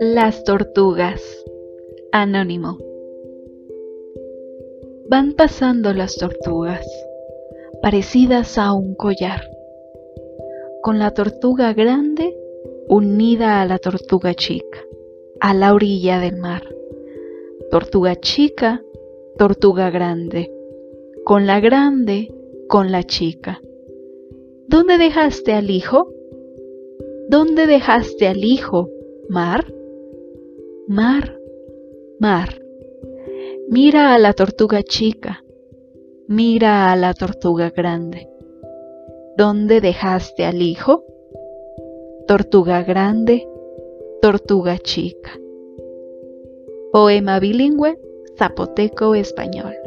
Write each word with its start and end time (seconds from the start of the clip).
Las 0.00 0.44
tortugas. 0.44 1.22
Anónimo. 2.12 2.78
Van 5.08 5.32
pasando 5.32 5.92
las 5.92 6.16
tortugas, 6.16 6.86
parecidas 7.82 8.58
a 8.58 8.72
un 8.72 8.94
collar, 8.94 9.42
con 10.82 10.98
la 10.98 11.12
tortuga 11.12 11.72
grande 11.74 12.36
unida 12.88 13.60
a 13.60 13.66
la 13.66 13.78
tortuga 13.78 14.34
chica, 14.34 14.78
a 15.40 15.54
la 15.54 15.74
orilla 15.74 16.20
del 16.20 16.36
mar. 16.36 16.62
Tortuga 17.70 18.16
chica, 18.16 18.82
tortuga 19.36 19.90
grande, 19.90 20.50
con 21.24 21.46
la 21.46 21.60
grande, 21.60 22.32
con 22.68 22.90
la 22.90 23.02
chica. 23.02 23.60
¿Dónde 24.76 24.98
dejaste 24.98 25.54
al 25.54 25.70
hijo? 25.70 26.12
¿Dónde 27.30 27.66
dejaste 27.66 28.28
al 28.28 28.44
hijo, 28.44 28.90
mar? 29.26 29.64
Mar, 30.86 31.40
mar. 32.20 32.60
Mira 33.70 34.12
a 34.14 34.18
la 34.18 34.34
tortuga 34.34 34.82
chica, 34.82 35.42
mira 36.28 36.92
a 36.92 36.96
la 36.96 37.14
tortuga 37.14 37.70
grande. 37.70 38.28
¿Dónde 39.38 39.80
dejaste 39.80 40.44
al 40.44 40.60
hijo? 40.60 41.06
Tortuga 42.28 42.82
grande, 42.82 43.48
tortuga 44.20 44.76
chica. 44.76 45.30
Poema 46.92 47.40
bilingüe 47.40 47.98
zapoteco-español. 48.36 49.85